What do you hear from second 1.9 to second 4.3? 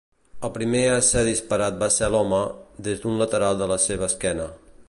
ser l'home, des d'un lateral de la seva